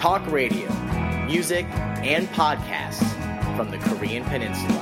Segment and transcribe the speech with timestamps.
[0.00, 0.66] talk radio,
[1.26, 1.66] music,
[2.02, 3.04] and podcasts
[3.54, 4.78] from the Korean Peninsula.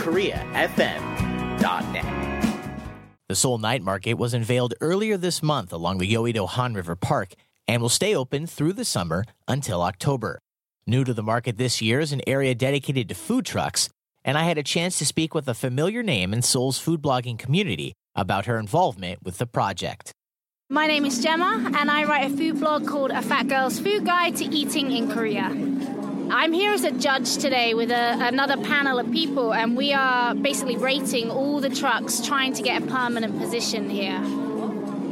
[0.00, 1.60] KoreaFM.net.
[3.28, 7.34] The Seoul Night Market was unveiled earlier this month along the Yoido Han River Park
[7.68, 10.38] and will stay open through the summer until October.
[10.86, 13.90] New to the market this year is an area dedicated to food trucks,
[14.24, 17.38] and I had a chance to speak with a familiar name in Seoul's food blogging
[17.38, 20.14] community about her involvement with the project.
[20.72, 24.06] My name is Gemma, and I write a food blog called A Fat Girl's Food
[24.06, 25.46] Guide to Eating in Korea.
[26.30, 30.32] I'm here as a judge today with a, another panel of people, and we are
[30.32, 34.20] basically rating all the trucks trying to get a permanent position here.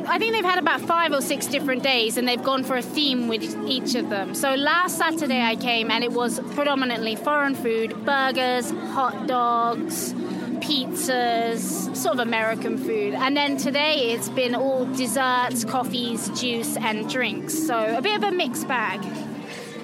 [0.06, 2.82] I think they've had about five or six different days and they've gone for a
[2.82, 4.36] theme with each of them.
[4.36, 10.14] So last Saturday I came and it was predominantly foreign food, burgers, hot dogs,
[10.60, 13.14] pizzas, sort of American food.
[13.14, 17.54] And then today it's been all desserts, coffees, juice, and drinks.
[17.66, 19.00] So a bit of a mixed bag.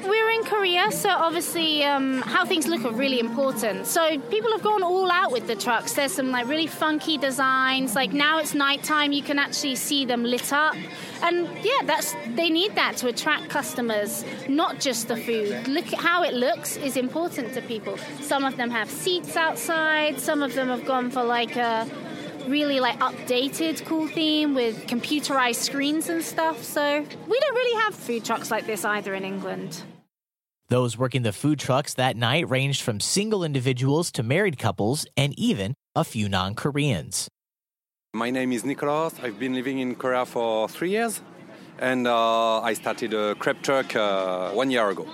[0.06, 3.86] We're in Korea, so obviously um, how things look are really important.
[3.86, 5.94] So people have gone all out with the trucks.
[5.94, 7.94] There's some like really funky designs.
[7.94, 10.76] Like now it's nighttime, you can actually see them lit up,
[11.22, 15.66] and yeah, that's they need that to attract customers, not just the food.
[15.68, 17.96] Look at how it looks is important to people.
[18.20, 20.20] Some of them have seats outside.
[20.20, 21.88] Some of them have gone for like a
[22.48, 26.62] really like updated cool theme with computerized screens and stuff.
[26.62, 29.82] So we don't really have food trucks like this either in England.
[30.68, 35.38] Those working the food trucks that night ranged from single individuals to married couples and
[35.38, 37.28] even a few non Koreans.
[38.14, 39.14] My name is Nicolas.
[39.22, 41.20] I've been living in Korea for three years,
[41.78, 45.06] and uh, I started a crepe truck uh, one year ago.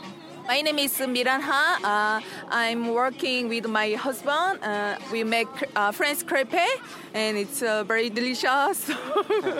[0.50, 1.78] My name is Miran Ha.
[1.84, 4.58] Uh, I'm working with my husband.
[4.60, 6.82] Uh, we make uh, French crepe,
[7.14, 8.90] and it's uh, very delicious.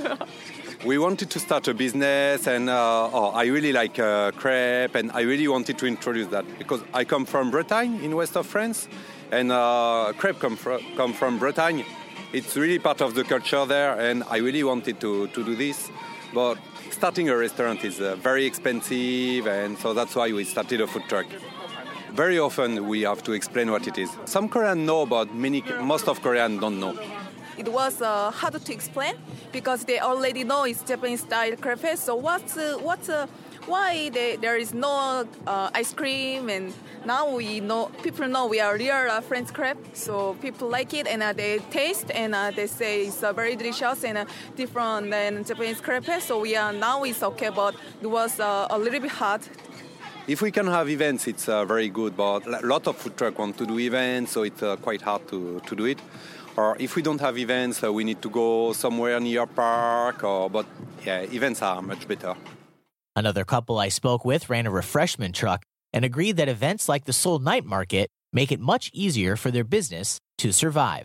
[0.85, 5.13] we wanted to start a business, and uh, oh, I really like uh, crepe, and
[5.13, 8.89] I really wanted to introduce that because I come from Bretagne in west of France,
[9.31, 9.51] and
[10.19, 11.85] crepe come, fr- come from Bretagne.
[12.33, 15.89] It's really part of the culture there, and I really wanted to, to do this.
[16.35, 16.59] But
[16.91, 21.05] starting a restaurant is uh, very expensive, and so that's why we started a food
[21.09, 21.27] truck.
[22.13, 24.11] Very often we have to explain what it is.
[24.25, 26.99] Some Koreans know, but many, most of Koreans don't know
[27.61, 29.15] it was uh, hard to explain
[29.53, 31.99] because they already know it's Japanese style crepe.
[31.99, 33.27] So what's uh, what's uh,
[33.71, 38.61] why they, there is no uh, ice cream and now we know people know we
[38.61, 39.79] are real uh, French crepe.
[39.95, 44.29] So people like it and uh, they taste and they say it's very delicious and
[44.57, 46.21] different than Japanese crepe.
[46.21, 49.43] So we are now it's okay, but it was a little bit hard
[50.27, 52.17] if we can have events, it's uh, very good.
[52.17, 55.27] But a lot of food truck want to do events, so it's uh, quite hard
[55.29, 55.99] to, to do it
[56.57, 60.25] or if we don't have events, uh, we need to go somewhere near park.
[60.25, 60.67] Or, but
[61.05, 62.35] yeah, events are much better.
[63.21, 67.13] Another couple I spoke with ran a refreshment truck and agreed that events like the
[67.13, 71.05] Seoul Night Market make it much easier for their business to survive.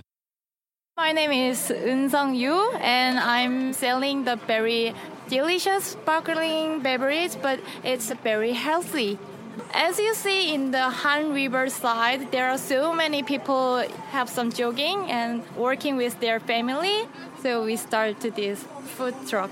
[0.95, 4.95] My name is Eun Yu, and I'm selling the very
[5.27, 9.19] delicious sparkling beverage, but it's very healthy.
[9.73, 13.79] As you see in the Han River side, there are so many people
[14.11, 17.09] have some jogging and working with their family.
[17.41, 18.63] So we started this
[18.95, 19.51] food truck.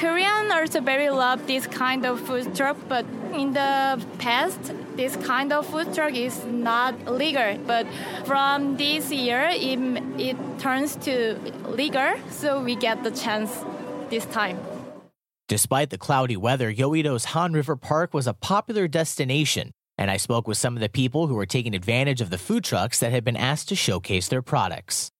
[0.00, 5.52] Korean also very love this kind of food truck, but in the past, this kind
[5.52, 7.58] of food truck is not legal.
[7.66, 7.86] But
[8.24, 9.78] from this year, it,
[10.18, 11.36] it turns to
[11.68, 13.52] legal, so we get the chance
[14.08, 14.58] this time.
[15.48, 20.48] Despite the cloudy weather, Yoido's Han River Park was a popular destination, and I spoke
[20.48, 23.22] with some of the people who were taking advantage of the food trucks that had
[23.22, 25.10] been asked to showcase their products.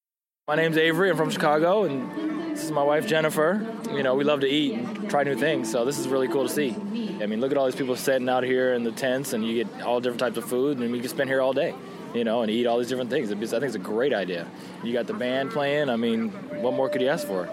[0.47, 1.11] My name's Avery.
[1.11, 3.65] I'm from Chicago, and this is my wife Jennifer.
[3.91, 6.47] You know, we love to eat and try new things, so this is really cool
[6.47, 6.75] to see.
[7.21, 9.63] I mean, look at all these people sitting out here in the tents, and you
[9.63, 11.73] get all different types of food, and we can spend here all day,
[12.13, 13.31] you know, and eat all these different things.
[13.31, 14.47] I think it's a great idea.
[14.83, 15.89] You got the band playing.
[15.89, 16.29] I mean,
[16.61, 17.47] what more could you ask for?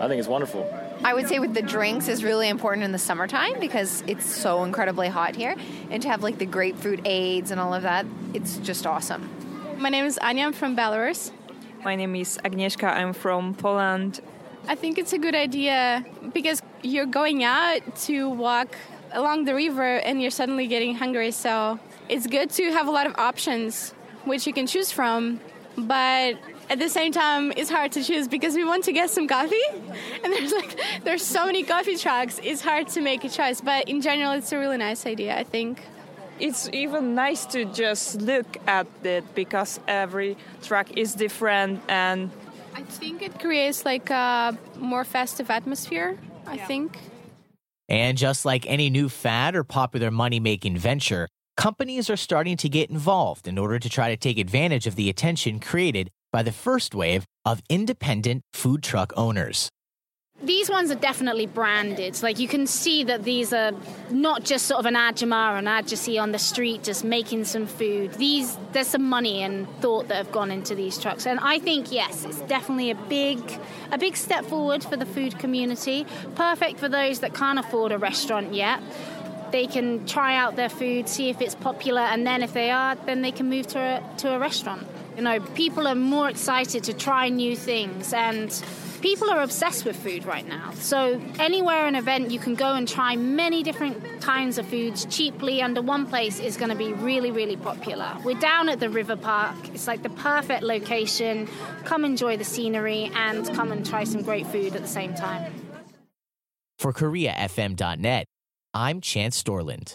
[0.00, 0.68] I think it's wonderful.
[1.02, 4.64] I would say with the drinks is really important in the summertime because it's so
[4.64, 5.54] incredibly hot here.
[5.90, 9.28] And to have like the grapefruit aids and all of that, it's just awesome.
[9.78, 10.46] My name is Anya.
[10.46, 11.30] I'm from Belarus.
[11.84, 12.84] My name is Agnieszka.
[12.84, 14.20] I'm from Poland.
[14.66, 18.74] I think it's a good idea because you're going out to walk
[19.12, 21.30] along the river and you're suddenly getting hungry.
[21.30, 21.78] So
[22.08, 23.92] it's good to have a lot of options
[24.24, 25.40] which you can choose from.
[25.76, 26.36] But
[26.70, 29.68] at the same time it's hard to choose because we want to get some coffee
[30.24, 33.86] and there's like there's so many coffee trucks it's hard to make a choice but
[33.86, 35.82] in general it's a really nice idea i think
[36.40, 42.30] it's even nice to just look at it because every truck is different and
[42.74, 46.66] i think it creates like a more festive atmosphere i yeah.
[46.66, 46.98] think
[47.88, 52.68] And just like any new fad or popular money making venture, companies are starting to
[52.68, 56.52] get involved in order to try to take advantage of the attention created by the
[56.52, 59.68] first wave of independent food truck owners.
[60.42, 62.22] These ones are definitely branded.
[62.22, 63.72] Like you can see that these are
[64.10, 67.66] not just sort of an Ajima or an see on the street just making some
[67.66, 68.12] food.
[68.14, 71.26] These there's some money and thought that have gone into these trucks.
[71.26, 73.40] And I think yes, it's definitely a big
[73.90, 76.04] a big step forward for the food community.
[76.34, 78.82] Perfect for those that can't afford a restaurant yet.
[79.50, 82.96] They can try out their food, see if it's popular, and then if they are,
[82.96, 84.86] then they can move to a, to a restaurant.
[85.16, 88.50] You know, people are more excited to try new things and
[89.00, 90.72] people are obsessed with food right now.
[90.76, 95.60] So anywhere an event you can go and try many different kinds of foods cheaply
[95.60, 98.16] under one place is going to be really really popular.
[98.24, 99.54] We're down at the river park.
[99.74, 101.48] It's like the perfect location.
[101.84, 105.52] Come enjoy the scenery and come and try some great food at the same time.
[106.78, 108.24] For KoreaFM.net,
[108.72, 109.92] I'm Chance Storland.